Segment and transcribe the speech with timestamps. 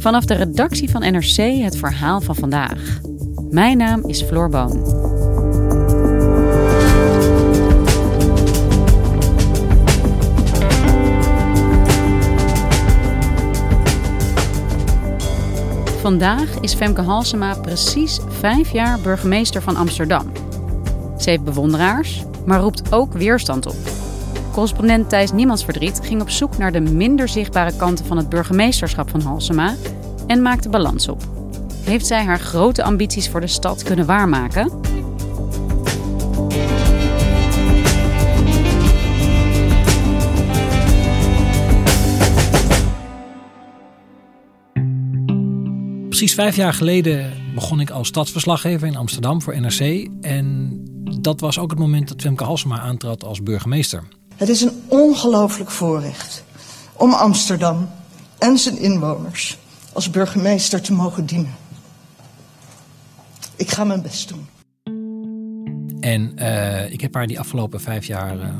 [0.00, 3.00] Vanaf de redactie van NRC het verhaal van vandaag.
[3.50, 4.84] Mijn naam is Floor Boon.
[16.00, 20.32] Vandaag is Femke Halsema precies vijf jaar burgemeester van Amsterdam.
[21.18, 23.99] Ze heeft bewonderaars, maar roept ook weerstand op.
[24.52, 29.20] Correspondent Thijs Niemandsverdriet ging op zoek naar de minder zichtbare kanten van het burgemeesterschap van
[29.20, 29.74] Halsema
[30.26, 31.22] en maakte balans op.
[31.84, 34.80] Heeft zij haar grote ambities voor de stad kunnen waarmaken?
[46.08, 50.08] Precies vijf jaar geleden begon ik als stadsverslaggever in Amsterdam voor NRC.
[50.20, 50.70] En
[51.20, 54.02] dat was ook het moment dat Femke Halsema aantrad als burgemeester.
[54.40, 56.44] Het is een ongelooflijk voorrecht
[56.96, 57.88] om Amsterdam
[58.38, 59.58] en zijn inwoners
[59.92, 61.54] als burgemeester te mogen dienen.
[63.56, 64.46] Ik ga mijn best doen.
[66.00, 68.54] En uh, ik heb haar die afgelopen vijf jaar uh,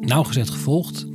[0.00, 1.06] nauwgezet gevolgd.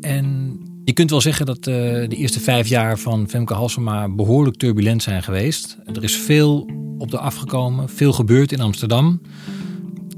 [0.00, 1.64] En je kunt wel zeggen dat uh,
[2.08, 5.76] de eerste vijf jaar van Femke Halsema behoorlijk turbulent zijn geweest.
[5.84, 9.20] Er is veel op de afgekomen, veel gebeurd in Amsterdam.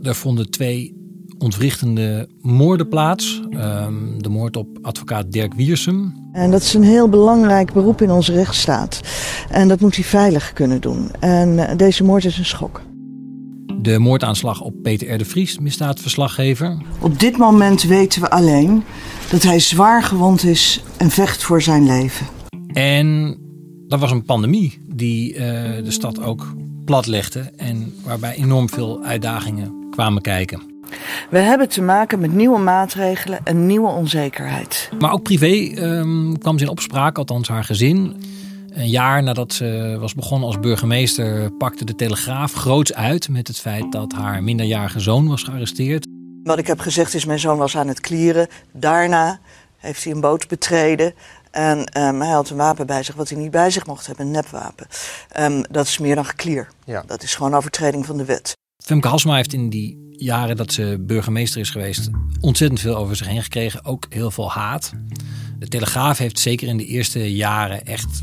[0.03, 1.03] Er vonden twee
[1.39, 3.43] ontwrichtende moorden plaats.
[3.51, 6.15] Um, de moord op advocaat Dirk Wiersum.
[6.33, 9.01] En dat is een heel belangrijk beroep in onze rechtsstaat.
[9.51, 11.11] En dat moet hij veilig kunnen doen.
[11.21, 12.83] En deze moord is een schok.
[13.81, 15.19] De moordaanslag op Peter R.
[15.19, 16.77] de Vries, misdaadverslaggever.
[17.01, 18.83] Op dit moment weten we alleen
[19.31, 22.27] dat hij zwaar gewond is en vecht voor zijn leven.
[22.73, 23.39] En
[23.89, 25.41] er was een pandemie die uh,
[25.85, 30.74] de stad ook platlegde en waarbij enorm veel uitdagingen kwamen kijken.
[31.31, 34.91] We hebben te maken met nieuwe maatregelen en nieuwe onzekerheid.
[34.99, 38.23] Maar ook privé um, kwam ze in opspraak, althans haar gezin.
[38.69, 43.59] Een jaar nadat ze was begonnen als burgemeester pakte de Telegraaf groots uit met het
[43.59, 46.07] feit dat haar minderjarige zoon was gearresteerd.
[46.43, 48.49] Wat ik heb gezegd is, mijn zoon was aan het klieren.
[48.73, 49.39] Daarna
[49.77, 51.15] heeft hij een boot betreden.
[51.51, 54.27] En um, hij had een wapen bij zich wat hij niet bij zich mocht hebben,
[54.27, 54.87] een nepwapen.
[55.41, 56.69] Um, dat is meer dan geklier.
[56.85, 57.03] Ja.
[57.07, 58.54] Dat is gewoon overtreding van de wet.
[58.85, 63.27] Femke Halsma heeft in die jaren dat ze burgemeester is geweest ontzettend veel over zich
[63.27, 63.85] heen gekregen.
[63.85, 64.93] Ook heel veel haat.
[65.59, 68.23] De Telegraaf heeft zeker in de eerste jaren echt,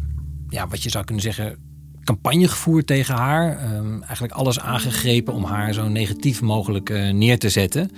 [0.50, 1.58] ja, wat je zou kunnen zeggen,
[2.04, 3.76] campagne gevoerd tegen haar.
[3.76, 7.92] Um, eigenlijk alles aangegrepen om haar zo negatief mogelijk uh, neer te zetten.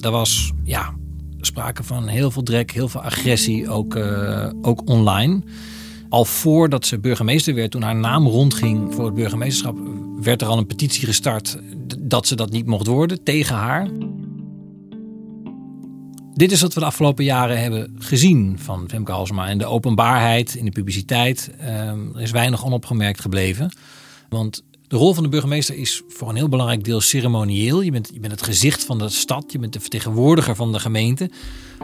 [0.00, 0.94] Er was ja,
[1.40, 5.42] sprake van heel veel drek, heel veel agressie, ook, uh, ook online.
[6.08, 9.76] Al voordat ze burgemeester werd, toen haar naam rondging voor het burgemeesterschap,
[10.22, 11.58] werd er al een petitie gestart
[11.98, 13.88] dat ze dat niet mocht worden tegen haar.
[16.34, 19.48] Dit is wat we de afgelopen jaren hebben gezien van Femke Halsema.
[19.48, 23.72] En de openbaarheid in de publiciteit er is weinig onopgemerkt gebleven.
[24.28, 27.80] Want de rol van de burgemeester is voor een heel belangrijk deel ceremonieel.
[27.80, 30.80] Je bent, je bent het gezicht van de stad, je bent de vertegenwoordiger van de
[30.80, 31.30] gemeente.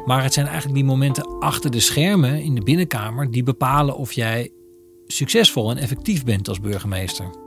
[0.06, 4.12] Maar het zijn eigenlijk die momenten achter de schermen in de binnenkamer die bepalen of
[4.12, 4.50] jij
[5.06, 7.45] succesvol en effectief bent als burgemeester.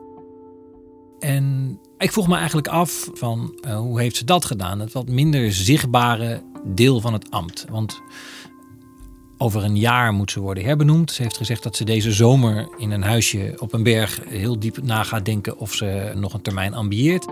[1.19, 4.79] En ik vroeg me eigenlijk af van uh, hoe heeft ze dat gedaan?
[4.79, 7.65] Het wat minder zichtbare deel van het ambt.
[7.69, 8.01] Want
[9.37, 11.11] over een jaar moet ze worden herbenoemd.
[11.11, 14.83] Ze heeft gezegd dat ze deze zomer in een huisje op een berg heel diep
[14.83, 17.25] na gaat denken of ze nog een termijn ambieert.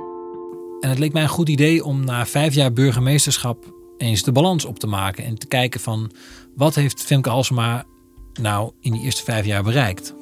[0.80, 4.66] En het leek mij een goed idee om na vijf jaar burgemeesterschap eens de balans
[4.66, 6.12] op te maken en te kijken van
[6.56, 7.86] wat heeft Femke Halsema
[8.42, 10.16] nou in die eerste vijf jaar bereikt.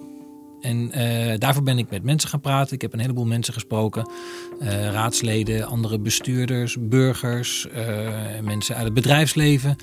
[0.66, 2.76] En uh, daarvoor ben ik met mensen gaan praten.
[2.76, 4.10] Ik heb een heleboel mensen gesproken.
[4.62, 9.76] Uh, raadsleden, andere bestuurders, burgers, uh, mensen uit het bedrijfsleven.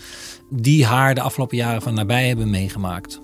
[0.50, 3.20] Die haar de afgelopen jaren van nabij hebben meegemaakt.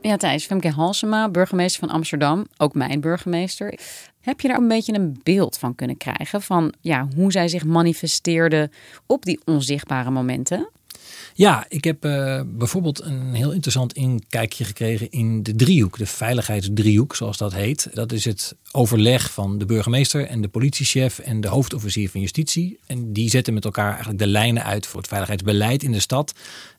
[0.00, 2.46] Ja, Thijs, Femke Halsema, burgemeester van Amsterdam.
[2.56, 3.78] Ook mijn burgemeester.
[4.20, 7.64] Heb je daar een beetje een beeld van kunnen krijgen van ja, hoe zij zich
[7.64, 8.70] manifesteerde
[9.06, 10.68] op die onzichtbare momenten?
[11.34, 17.16] Ja, ik heb uh, bijvoorbeeld een heel interessant inkijkje gekregen in de driehoek, de veiligheidsdriehoek
[17.16, 17.88] zoals dat heet.
[17.92, 22.78] Dat is het overleg van de burgemeester en de politiechef en de hoofdofficier van justitie.
[22.86, 26.34] En die zetten met elkaar eigenlijk de lijnen uit voor het veiligheidsbeleid in de stad.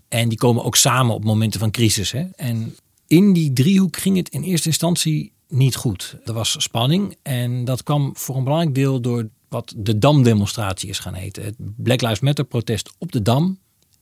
[0.10, 2.12] En die komen ook samen op momenten van crisis.
[2.12, 2.26] Hè.
[2.36, 2.76] En
[3.08, 6.18] in die driehoek ging het in eerste instantie niet goed.
[6.26, 11.00] Er was spanning en dat kwam voor een belangrijk deel door wat de Dam-demonstratie is
[11.00, 11.44] gaan heten.
[11.44, 13.60] Het Black Lives Matter protest op de Dam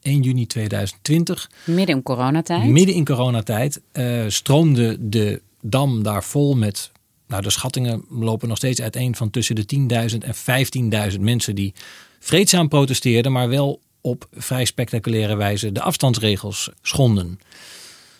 [0.09, 1.49] 1 juni 2020.
[1.63, 2.65] Midden in coronatijd.
[2.65, 6.91] Midden in coronatijd uh, stroomde de Dam daar vol met...
[7.27, 9.65] Nou, de schattingen lopen nog steeds uiteen van tussen de
[10.11, 11.73] 10.000 en 15.000 mensen die
[12.19, 17.39] vreedzaam protesteerden, maar wel op vrij spectaculaire wijze de afstandsregels schonden.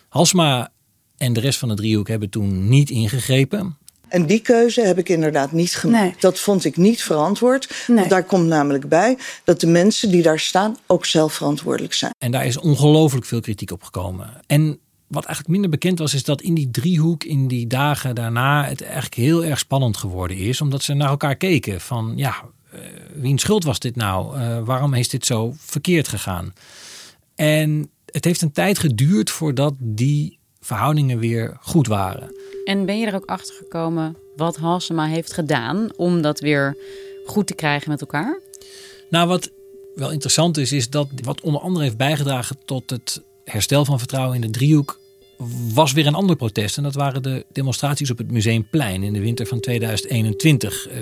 [0.08, 0.72] Halsma
[1.16, 3.76] en de rest van de driehoek hebben toen niet ingegrepen.
[4.10, 6.02] En die keuze heb ik inderdaad niet gemaakt.
[6.02, 6.14] Nee.
[6.18, 7.84] Dat vond ik niet verantwoord.
[7.86, 7.96] Nee.
[7.96, 12.12] Want daar komt namelijk bij dat de mensen die daar staan ook zelf verantwoordelijk zijn.
[12.18, 14.30] En daar is ongelooflijk veel kritiek op gekomen.
[14.46, 18.64] En wat eigenlijk minder bekend was, is dat in die driehoek, in die dagen daarna,
[18.64, 20.60] het eigenlijk heel erg spannend geworden is.
[20.60, 22.34] Omdat ze naar elkaar keken van, ja,
[22.74, 22.80] uh,
[23.14, 24.38] wiens schuld was dit nou?
[24.38, 26.52] Uh, waarom is dit zo verkeerd gegaan?
[27.34, 32.34] En het heeft een tijd geduurd voordat die verhoudingen weer goed waren.
[32.70, 36.76] En ben je er ook achter gekomen wat Halsema heeft gedaan om dat weer
[37.26, 38.40] goed te krijgen met elkaar?
[39.08, 39.50] Nou, wat
[39.94, 44.34] wel interessant is, is dat wat onder andere heeft bijgedragen tot het herstel van vertrouwen
[44.34, 44.98] in de driehoek,
[45.74, 46.76] was weer een ander protest.
[46.76, 50.88] En dat waren de demonstraties op het Museumplein in de winter van 2021.
[50.88, 50.96] Eh,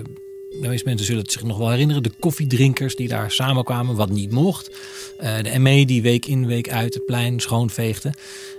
[0.60, 2.02] de meeste mensen zullen het zich nog wel herinneren.
[2.02, 4.70] De koffiedrinkers die daar samenkwamen, wat niet mocht.
[5.20, 8.12] Uh, de ME die week in week uit het plein schoonveegde.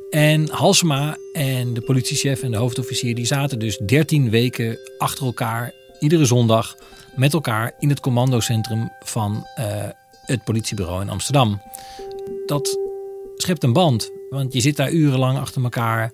[0.09, 5.73] En Halsema en de politiechef en de hoofdofficier die zaten dus 13 weken achter elkaar,
[5.99, 6.75] iedere zondag,
[7.15, 9.65] met elkaar in het commandocentrum van uh,
[10.25, 11.61] het politiebureau in Amsterdam.
[12.45, 12.79] Dat
[13.35, 16.11] schept een band, want je zit daar urenlang achter elkaar.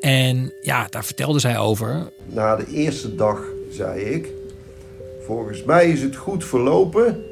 [0.00, 2.12] En ja, daar vertelde zij over.
[2.26, 3.40] Na de eerste dag
[3.70, 4.28] zei ik:
[5.26, 7.24] Volgens mij is het goed verlopen.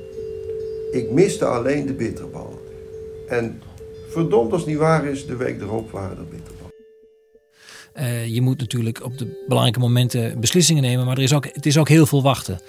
[0.92, 2.60] Ik miste alleen de bitterbal.
[3.28, 3.62] En
[4.14, 6.72] verdomd als het niet waar is, de week erop waren er bitterballen.
[7.98, 11.66] Uh, je moet natuurlijk op de belangrijke momenten beslissingen nemen, maar er is ook, het
[11.66, 12.60] is ook heel veel wachten.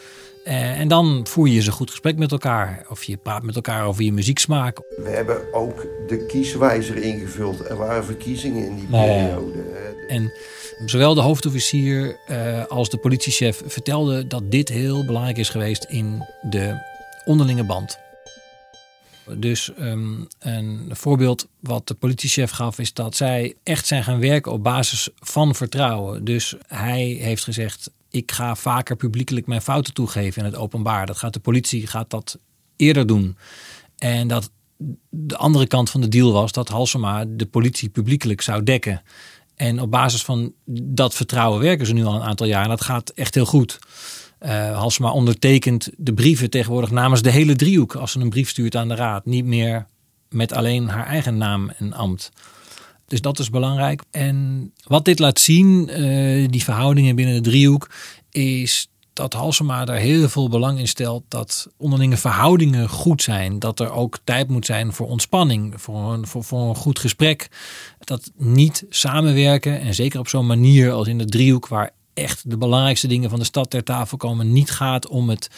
[0.47, 2.85] Uh, en dan voer je eens een goed gesprek met elkaar.
[2.89, 4.77] Of je praat met elkaar over je muzieksmaak.
[5.03, 7.69] We hebben ook de kieswijzer ingevuld.
[7.69, 9.63] Er waren verkiezingen in die periode.
[10.07, 10.31] En
[10.85, 16.23] zowel de hoofdofficier uh, als de politiechef vertelden dat dit heel belangrijk is geweest in
[16.49, 16.75] de
[17.25, 17.97] onderlinge band.
[19.33, 24.51] Dus um, een voorbeeld wat de politiechef gaf is dat zij echt zijn gaan werken
[24.51, 26.23] op basis van vertrouwen.
[26.23, 31.05] Dus hij heeft gezegd, ik ga vaker publiekelijk mijn fouten toegeven in het openbaar.
[31.05, 32.39] Dat gaat de politie gaat dat
[32.75, 33.37] eerder doen.
[33.97, 34.51] En dat
[35.09, 39.01] de andere kant van de deal was dat Halsema de politie publiekelijk zou dekken.
[39.55, 42.63] En op basis van dat vertrouwen werken ze nu al een aantal jaar.
[42.63, 43.79] En dat gaat echt heel goed.
[44.45, 47.95] Uh, Halsema ondertekent de brieven tegenwoordig namens de hele driehoek.
[47.95, 49.25] Als ze een brief stuurt aan de raad.
[49.25, 49.87] Niet meer
[50.29, 52.31] met alleen haar eigen naam en ambt.
[53.07, 54.01] Dus dat is belangrijk.
[54.11, 57.89] En wat dit laat zien, uh, die verhoudingen binnen de driehoek,
[58.31, 63.59] is dat Halsema er heel veel belang in stelt dat onderlinge verhoudingen goed zijn.
[63.59, 67.47] Dat er ook tijd moet zijn voor ontspanning, voor voor, voor een goed gesprek.
[67.99, 72.57] Dat niet samenwerken en zeker op zo'n manier als in de driehoek waar echt de
[72.57, 74.51] belangrijkste dingen van de stad ter tafel komen.
[74.51, 75.49] Niet gaat om het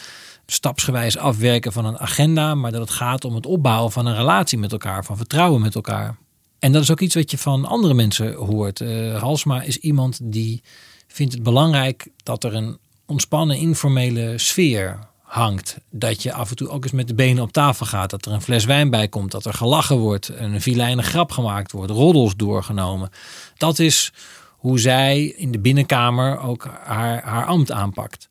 [0.46, 4.58] stapsgewijs afwerken van een agenda, maar dat het gaat om het opbouwen van een relatie
[4.58, 6.16] met elkaar, van vertrouwen met elkaar.
[6.58, 8.80] En dat is ook iets wat je van andere mensen hoort.
[8.80, 10.62] Uh, Halsma is iemand die
[11.06, 15.78] vindt het belangrijk dat er een ontspannen, informele sfeer hangt.
[15.90, 18.10] Dat je af en toe ook eens met de benen op tafel gaat.
[18.10, 19.30] Dat er een fles wijn bij komt.
[19.30, 20.28] Dat er gelachen wordt.
[20.28, 21.90] Een vilijne grap gemaakt wordt.
[21.90, 23.10] Roddels doorgenomen.
[23.56, 24.12] Dat is
[24.58, 28.28] hoe zij in de binnenkamer ook haar, haar ambt aanpakt.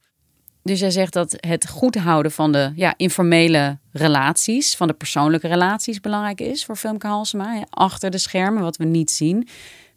[0.63, 5.47] Dus jij zegt dat het goed houden van de ja, informele relaties, van de persoonlijke
[5.47, 7.65] relaties belangrijk is voor Femke Halsema.
[7.69, 9.47] Achter de schermen, wat we niet zien.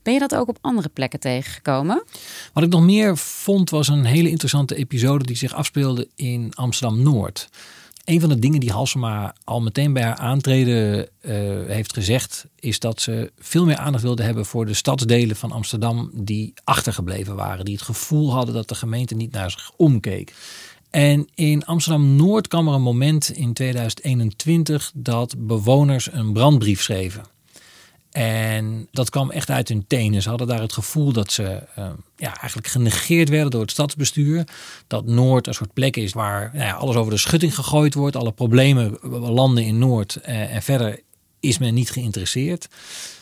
[0.02, 2.04] Ben je dat ook op andere plekken tegengekomen?
[2.52, 7.02] Wat ik nog meer vond was een hele interessante episode die zich afspeelde in Amsterdam
[7.02, 7.48] Noord.
[8.10, 11.32] Een van de dingen die Halsema al meteen bij haar aantreden uh,
[11.66, 16.10] heeft gezegd, is dat ze veel meer aandacht wilde hebben voor de stadsdelen van Amsterdam
[16.14, 17.64] die achtergebleven waren.
[17.64, 20.34] Die het gevoel hadden dat de gemeente niet naar zich omkeek.
[20.90, 27.22] En in Amsterdam Noord kwam er een moment in 2021 dat bewoners een brandbrief schreven.
[28.10, 30.22] En dat kwam echt uit hun tenen.
[30.22, 31.86] Ze hadden daar het gevoel dat ze uh,
[32.16, 34.44] ja, eigenlijk genegeerd werden door het stadsbestuur.
[34.86, 38.16] Dat Noord een soort plek is waar nou ja, alles over de schutting gegooid wordt.
[38.16, 40.18] Alle problemen landen in Noord.
[40.22, 41.00] Uh, en verder
[41.40, 42.68] is men niet geïnteresseerd.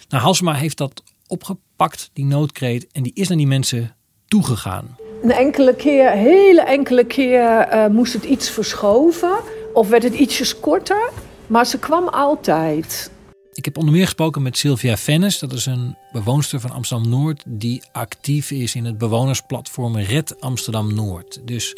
[0.08, 2.86] Nou, Halsema heeft dat opgepakt, die noodkreet.
[2.92, 4.96] En die is naar die mensen toegegaan.
[5.22, 9.38] Een enkele keer, hele enkele keer uh, moest het iets verschoven.
[9.74, 11.10] Of werd het ietsjes korter.
[11.46, 13.10] Maar ze kwam altijd.
[13.58, 15.38] Ik heb onder meer gesproken met Sylvia Vennis.
[15.38, 17.42] Dat is een bewoonster van Amsterdam Noord.
[17.46, 21.40] Die actief is in het bewonersplatform Red Amsterdam Noord.
[21.44, 21.76] Dus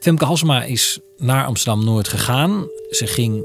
[0.00, 2.66] Femke Halsema is naar Amsterdam Noord gegaan.
[2.90, 3.44] Ze ging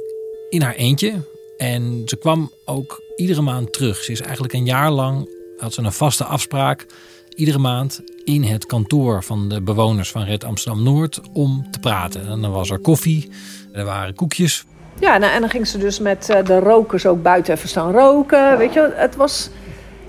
[0.50, 1.28] in haar eentje.
[1.58, 4.04] En ze kwam ook iedere maand terug.
[4.04, 6.86] Ze is eigenlijk een jaar lang had ze een vaste afspraak.
[7.36, 12.28] Iedere maand in het kantoor van de bewoners van Red Amsterdam Noord om te praten.
[12.28, 13.30] En dan was er koffie,
[13.72, 14.66] er waren koekjes.
[15.00, 17.92] Ja, nou, en dan ging ze dus met eh, de rokers ook buiten even staan
[17.92, 18.58] roken.
[18.58, 19.50] Weet je, het was.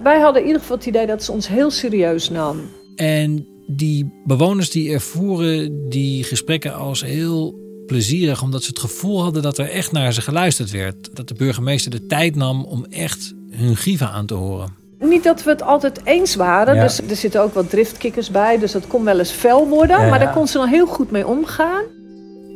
[0.03, 2.61] Wij hadden in ieder geval het idee dat ze ons heel serieus nam.
[2.97, 9.43] En die bewoners die ervoeren die gesprekken als heel plezierig, omdat ze het gevoel hadden
[9.43, 11.17] dat er echt naar ze geluisterd werd.
[11.17, 14.75] Dat de burgemeester de tijd nam om echt hun grieven aan te horen.
[14.99, 16.81] Niet dat we het altijd eens waren.
[16.81, 18.59] Dus er zitten ook wat driftkikkers bij.
[18.59, 20.09] Dus dat kon wel eens fel worden.
[20.09, 21.83] Maar daar kon ze dan heel goed mee omgaan.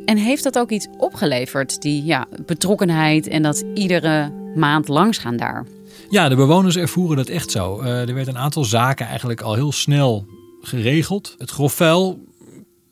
[0.05, 5.37] En heeft dat ook iets opgeleverd, die ja, betrokkenheid en dat iedere maand langs gaan
[5.37, 5.65] daar?
[6.09, 7.81] Ja, de bewoners ervoeren dat echt zo.
[7.81, 10.25] Uh, er werd een aantal zaken eigenlijk al heel snel
[10.61, 11.35] geregeld.
[11.37, 12.19] Het grof vuil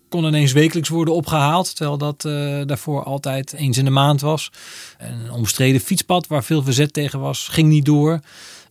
[0.10, 4.51] kon ineens wekelijks worden opgehaald, terwijl dat uh, daarvoor altijd eens in de maand was.
[4.98, 8.20] Een omstreden fietspad waar veel verzet tegen was, ging niet door.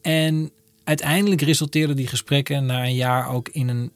[0.01, 0.51] En
[0.85, 3.93] uiteindelijk resulteerden die gesprekken na een jaar ook in een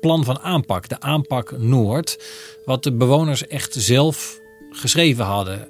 [0.00, 2.24] plan van aanpak, de aanpak Noord,
[2.64, 5.68] wat de bewoners echt zelf geschreven hadden.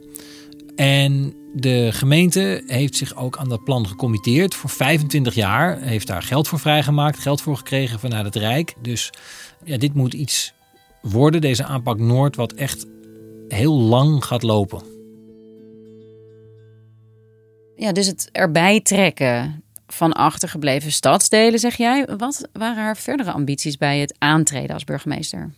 [0.76, 6.22] En de gemeente heeft zich ook aan dat plan gecommitteerd voor 25 jaar, heeft daar
[6.22, 8.74] geld voor vrijgemaakt, geld voor gekregen vanuit het Rijk.
[8.82, 9.10] Dus
[9.64, 10.52] ja, dit moet iets
[11.02, 12.86] worden, deze aanpak Noord, wat echt
[13.48, 14.82] heel lang gaat lopen.
[17.76, 22.06] Ja, dus het erbij trekken van achtergebleven stadsdelen, zeg jij.
[22.16, 25.50] Wat waren haar verdere ambities bij het aantreden als burgemeester?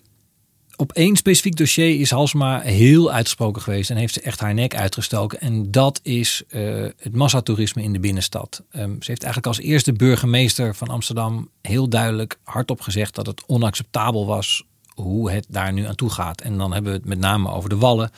[0.77, 4.75] Op één specifiek dossier is Halsma heel uitgesproken geweest en heeft ze echt haar nek
[4.77, 5.41] uitgestoken.
[5.41, 8.62] En dat is uh, het massatoerisme in de binnenstad.
[8.73, 13.43] Um, ze heeft eigenlijk als eerste burgemeester van Amsterdam heel duidelijk hardop gezegd dat het
[13.47, 16.41] onacceptabel was hoe het daar nu aan toe gaat.
[16.41, 18.11] En dan hebben we het met name over de wallen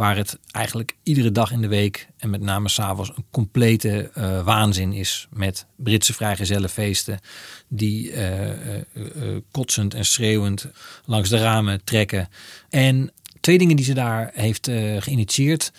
[0.00, 4.44] waar het eigenlijk iedere dag in de week en met name s'avonds een complete uh,
[4.44, 7.20] waanzin is met Britse vrijgezellenfeesten
[7.68, 8.82] die uh, uh,
[9.50, 10.66] kotsend en schreeuwend
[11.04, 12.28] langs de ramen trekken.
[12.68, 15.72] En twee dingen die ze daar heeft geïnitieerd.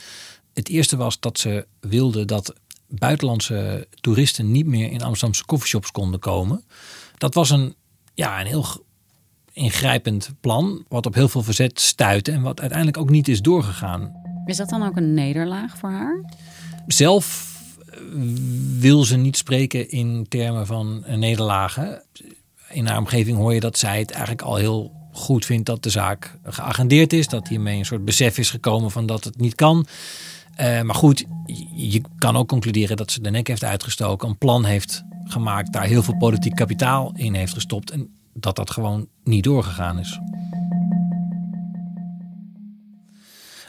[0.53, 2.53] Het eerste was dat ze wilde dat
[2.87, 6.63] buitenlandse toeristen niet meer in Amsterdamse coffeeshops konden komen.
[7.17, 7.75] Dat was een,
[8.13, 8.65] ja, een heel
[9.53, 14.11] ingrijpend plan, wat op heel veel verzet stuitte en wat uiteindelijk ook niet is doorgegaan.
[14.45, 16.23] Is dat dan ook een nederlaag voor haar?
[16.87, 17.49] Zelf
[18.79, 22.03] wil ze niet spreken in termen van nederlagen.
[22.69, 25.89] In haar omgeving hoor je dat zij het eigenlijk al heel goed vindt dat de
[25.89, 27.27] zaak geagendeerd is.
[27.27, 29.85] Dat hiermee een soort besef is gekomen van dat het niet kan.
[30.61, 31.25] Uh, maar goed,
[31.75, 35.83] je kan ook concluderen dat ze de nek heeft uitgestoken, een plan heeft gemaakt, daar
[35.83, 37.91] heel veel politiek kapitaal in heeft gestopt.
[37.91, 40.19] En dat dat gewoon niet doorgegaan is.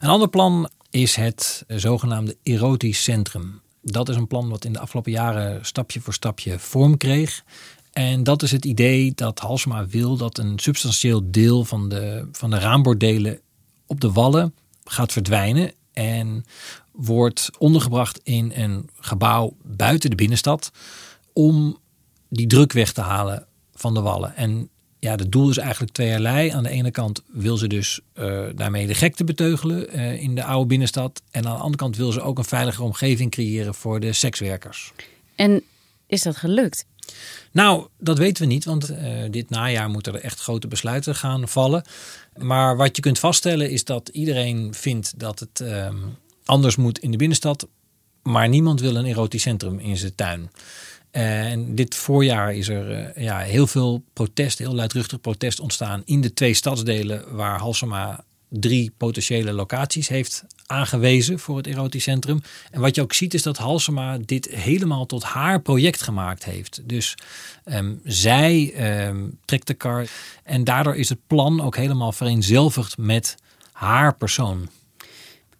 [0.01, 3.61] Een ander plan is het zogenaamde erotisch centrum.
[3.83, 7.45] Dat is een plan wat in de afgelopen jaren stapje voor stapje vorm kreeg.
[7.93, 12.51] En dat is het idee dat Halsema wil dat een substantieel deel van de, van
[12.51, 13.41] de raambordelen
[13.87, 14.55] op de wallen
[14.85, 15.73] gaat verdwijnen.
[15.93, 16.45] En
[16.93, 20.71] wordt ondergebracht in een gebouw buiten de binnenstad.
[21.33, 21.79] Om
[22.29, 23.47] die druk weg te halen
[23.83, 24.37] van de wallen.
[24.37, 26.51] En ja, het doel is eigenlijk tweeërlei.
[26.51, 30.45] Aan de ene kant wil ze dus uh, daarmee de gekte beteugelen uh, in de
[30.45, 31.23] oude binnenstad.
[31.31, 34.93] En aan de andere kant wil ze ook een veilige omgeving creëren voor de sekswerkers.
[35.35, 35.63] En
[36.07, 36.87] is dat gelukt?
[37.53, 38.99] Nou, dat weten we niet, want uh,
[39.31, 41.85] dit najaar moeten er echt grote besluiten gaan vallen.
[42.37, 45.97] Maar wat je kunt vaststellen is dat iedereen vindt dat het ehm,
[46.45, 47.69] anders moet in de binnenstad.
[48.23, 50.51] Maar niemand wil een erotisch centrum in zijn tuin.
[51.13, 56.21] En dit voorjaar is er uh, ja, heel veel protest, heel luidruchtig protest ontstaan in
[56.21, 62.41] de twee stadsdelen waar Halsema drie potentiële locaties heeft aangewezen voor het erotisch centrum.
[62.71, 66.81] En wat je ook ziet is dat Halsema dit helemaal tot haar project gemaakt heeft.
[66.85, 67.15] Dus
[67.65, 70.07] ehm, zij ehm, trekt de kar
[70.45, 73.35] en daardoor is het plan ook helemaal vereenzelvigd met
[73.73, 74.69] haar persoon.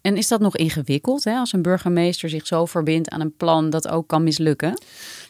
[0.01, 1.35] En is dat nog ingewikkeld hè?
[1.35, 4.81] als een burgemeester zich zo verbindt aan een plan dat ook kan mislukken?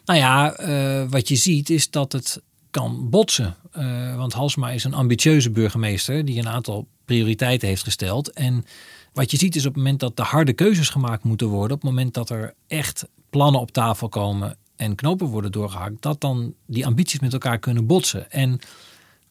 [0.06, 2.42] Nou ja, uh, wat je ziet is dat het
[2.72, 3.56] kan botsen.
[3.78, 8.32] Uh, want Halsma is een ambitieuze burgemeester die een aantal prioriteiten heeft gesteld.
[8.32, 8.66] En
[9.14, 11.82] wat je ziet is op het moment dat de harde keuzes gemaakt moeten worden, op
[11.82, 16.54] het moment dat er echt plannen op tafel komen en knopen worden doorgehakt, dat dan
[16.66, 18.32] die ambities met elkaar kunnen botsen.
[18.32, 18.60] En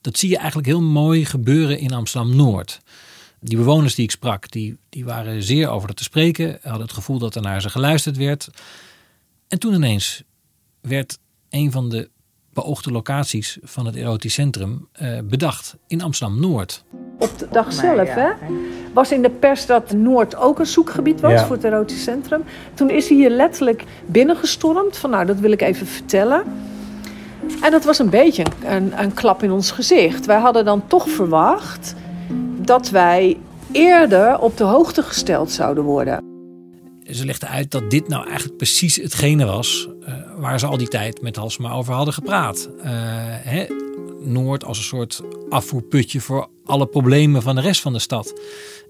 [0.00, 2.80] dat zie je eigenlijk heel mooi gebeuren in Amsterdam Noord.
[3.40, 6.92] Die bewoners die ik sprak, die, die waren zeer over dat te spreken, hadden het
[6.92, 8.48] gevoel dat er naar ze geluisterd werd.
[9.48, 10.22] En toen ineens
[10.82, 11.18] werd
[11.50, 12.10] een van de
[12.52, 16.84] beoogde locaties van het erotisch centrum uh, bedacht in Amsterdam Noord.
[17.18, 18.30] Op de dag zelf, hè?
[18.94, 22.42] Was in de pers dat Noord ook een zoekgebied was voor het erotisch centrum.
[22.74, 24.96] Toen is hij hier letterlijk binnengestormd.
[24.96, 26.44] Van nou, dat wil ik even vertellen.
[27.62, 30.26] En dat was een beetje een, een klap in ons gezicht.
[30.26, 31.94] Wij hadden dan toch verwacht
[32.58, 33.38] dat wij
[33.72, 36.24] eerder op de hoogte gesteld zouden worden.
[37.10, 40.88] Ze legde uit dat dit nou eigenlijk precies hetgene was uh, waar ze al die
[40.88, 42.68] tijd met Halsema over hadden gepraat.
[42.76, 43.64] Uh, hè,
[44.24, 48.40] Noord als een soort afvoerputje voor alle problemen van de rest van de stad.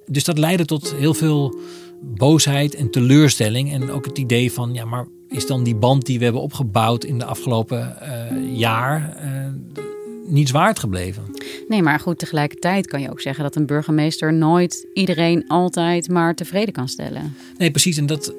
[0.07, 1.59] Dus dat leidde tot heel veel
[2.01, 3.73] boosheid en teleurstelling.
[3.73, 7.05] En ook het idee van, ja, maar is dan die band die we hebben opgebouwd
[7.05, 9.17] in de afgelopen uh, jaar
[10.27, 11.23] niets waard gebleven?
[11.69, 16.35] Nee, maar goed, tegelijkertijd kan je ook zeggen dat een burgemeester nooit iedereen altijd maar
[16.35, 17.35] tevreden kan stellen.
[17.59, 17.97] Nee, precies.
[17.97, 18.35] En dat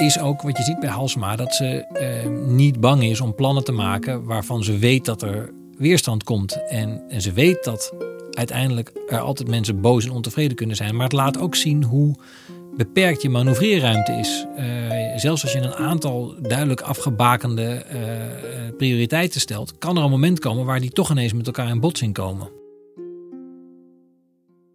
[0.00, 3.64] is ook wat je ziet bij Halsma, dat ze eh, niet bang is om plannen
[3.64, 6.66] te maken waarvan ze weet dat er weerstand komt.
[6.68, 7.94] En, en ze weet dat
[8.30, 10.94] uiteindelijk er altijd mensen boos en ontevreden kunnen zijn.
[10.94, 12.14] Maar het laat ook zien hoe
[12.76, 14.46] beperkt je manoeuvreerruimte is.
[14.58, 14.66] Uh,
[15.16, 20.64] zelfs als je een aantal duidelijk afgebakende uh, prioriteiten stelt, kan er een moment komen
[20.64, 22.48] waar die toch ineens met elkaar in botsing komen.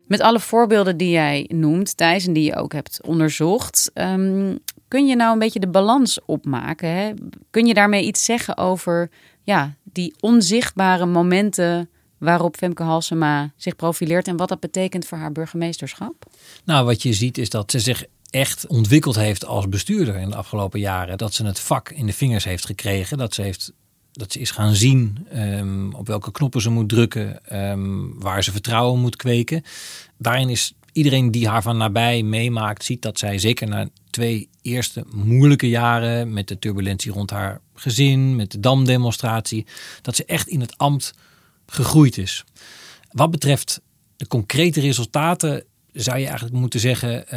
[0.08, 4.60] Met alle voorbeelden die jij noemt, Thijs, en die je ook hebt onderzocht, um,
[4.94, 6.90] kun je nou een beetje de balans opmaken?
[6.90, 7.14] Hè?
[7.50, 9.10] Kun je daarmee iets zeggen over
[9.44, 15.32] ja, die onzichtbare momenten waarop Femke Halsema zich profileert en wat dat betekent voor haar
[15.32, 16.26] burgemeesterschap?
[16.64, 20.36] Nou, wat je ziet is dat ze zich echt ontwikkeld heeft als bestuurder in de
[20.36, 21.18] afgelopen jaren.
[21.18, 23.18] Dat ze het vak in de vingers heeft gekregen.
[23.18, 23.74] Dat ze, heeft,
[24.12, 27.60] dat ze is gaan zien um, op welke knoppen ze moet drukken.
[27.70, 29.64] Um, waar ze vertrouwen moet kweken.
[30.18, 35.04] Daarin is iedereen die haar van nabij meemaakt, ziet dat zij zeker na twee eerste
[35.14, 36.34] moeilijke jaren.
[36.34, 39.66] met de turbulentie rond haar gezin, met de damdemonstratie.
[40.02, 41.14] dat ze echt in het ambt
[41.66, 42.44] gegroeid is.
[43.12, 43.82] Wat betreft
[44.18, 47.30] de concrete resultaten zou je eigenlijk moeten zeggen: uh,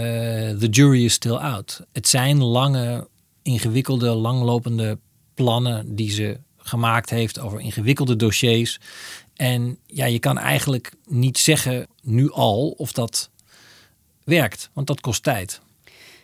[0.58, 1.80] the jury is still out.
[1.92, 3.08] Het zijn lange,
[3.42, 4.98] ingewikkelde, langlopende
[5.34, 8.80] plannen die ze gemaakt heeft over ingewikkelde dossiers.
[9.34, 13.30] En ja, je kan eigenlijk niet zeggen nu al of dat
[14.26, 15.60] werkt, want dat kost tijd.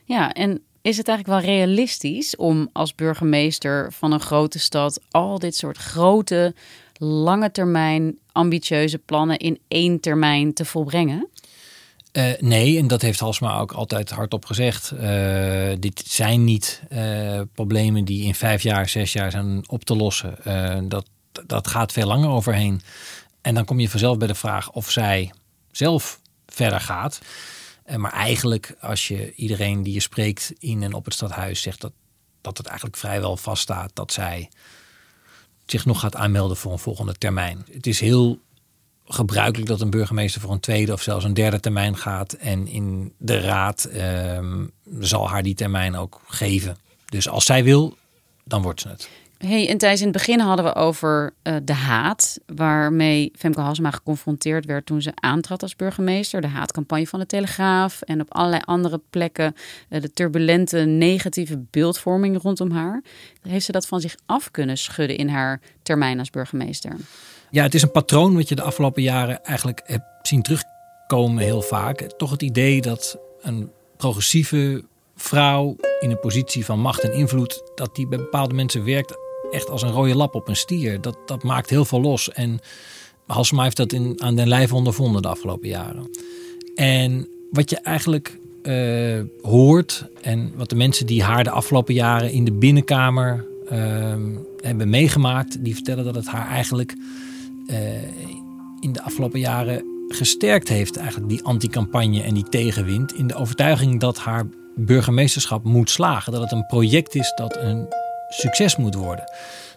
[0.05, 5.39] Ja, en is het eigenlijk wel realistisch om als burgemeester van een grote stad al
[5.39, 6.55] dit soort grote,
[6.99, 11.29] lange termijn, ambitieuze plannen in één termijn te volbrengen?
[12.13, 14.93] Uh, nee, en dat heeft Halsma ook altijd hardop gezegd.
[14.95, 15.01] Uh,
[15.79, 20.37] dit zijn niet uh, problemen die in vijf jaar, zes jaar zijn op te lossen.
[20.89, 21.07] dat,
[21.47, 22.81] dat gaat veel langer overheen.
[23.41, 25.33] En dan kom je vanzelf bij de vraag of zij
[25.71, 27.21] zelf verder gaat.
[27.97, 31.93] Maar eigenlijk, als je iedereen die je spreekt in en op het stadhuis zegt dat,
[32.41, 34.49] dat het eigenlijk vrijwel vaststaat dat zij
[35.67, 37.67] zich nog gaat aanmelden voor een volgende termijn.
[37.71, 38.41] Het is heel
[39.05, 42.33] gebruikelijk dat een burgemeester voor een tweede of zelfs een derde termijn gaat.
[42.33, 44.67] En in de raad ehm,
[44.99, 46.77] zal haar die termijn ook geven.
[47.05, 47.97] Dus als zij wil,
[48.45, 49.09] dan wordt ze het.
[49.47, 53.91] Hey, en Thijs, in het begin hadden we over uh, de haat waarmee Femke Halsema
[53.91, 56.41] geconfronteerd werd toen ze aantrad als burgemeester.
[56.41, 59.55] De haatcampagne van de Telegraaf en op allerlei andere plekken
[59.89, 63.03] uh, de turbulente negatieve beeldvorming rondom haar.
[63.41, 66.97] Heeft ze dat van zich af kunnen schudden in haar termijn als burgemeester?
[67.51, 71.63] Ja, het is een patroon wat je de afgelopen jaren eigenlijk hebt zien terugkomen heel
[71.63, 72.01] vaak.
[72.01, 74.85] Toch het idee dat een progressieve
[75.17, 79.71] vrouw in een positie van macht en invloed, dat die bij bepaalde mensen werkt echt
[79.71, 81.01] als een rode lap op een stier.
[81.01, 82.31] Dat, dat maakt heel veel los.
[82.31, 82.61] En
[83.27, 86.11] Halsema heeft dat in, aan den lijve ondervonden de afgelopen jaren.
[86.75, 92.31] En wat je eigenlijk uh, hoort en wat de mensen die haar de afgelopen jaren
[92.31, 94.15] in de binnenkamer uh,
[94.61, 96.95] hebben meegemaakt, die vertellen dat het haar eigenlijk
[97.67, 97.77] uh,
[98.81, 104.01] in de afgelopen jaren gesterkt heeft, eigenlijk die anti-campagne en die tegenwind, in de overtuiging
[104.01, 106.33] dat haar burgemeesterschap moet slagen.
[106.33, 107.89] Dat het een project is dat een
[108.33, 109.33] succes moet worden.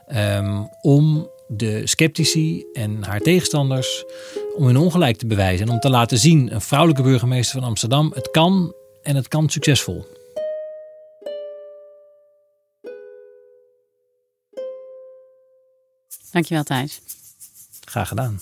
[0.08, 4.04] Ehm, om de sceptici en haar tegenstanders
[4.56, 8.12] om hun ongelijk te bewijzen en om te laten zien, een vrouwelijke burgemeester van Amsterdam,
[8.16, 10.06] het kan en het kan succesvol.
[16.32, 17.02] Dankjewel Thijs.
[17.86, 18.40] Graag gedaan.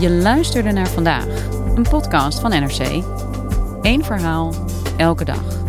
[0.00, 1.26] Je luisterde naar vandaag,
[1.74, 3.04] een podcast van NRC.
[3.84, 4.54] Eén verhaal,
[4.96, 5.62] elke dag.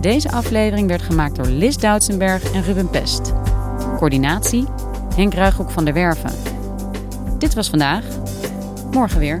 [0.00, 3.32] Deze aflevering werd gemaakt door Lis Doutsenberg en Ruben Pest.
[3.96, 4.64] Coördinatie,
[5.16, 6.30] Henk Ruighoek van der Werven.
[7.38, 8.04] Dit was vandaag.
[8.90, 9.40] Morgen weer.